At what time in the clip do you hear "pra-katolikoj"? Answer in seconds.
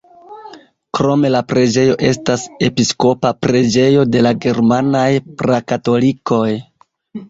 5.41-6.47